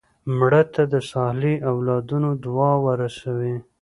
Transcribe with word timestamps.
مړه 0.37 0.61
ته 0.73 0.83
د 0.93 0.95
صالح 1.11 1.55
اولادونو 1.71 2.29
دعا 2.43 2.73
ورسوې 2.85 3.55